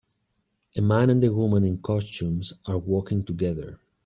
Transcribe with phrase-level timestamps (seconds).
[0.75, 3.79] A man and a woman in costumes are walking together.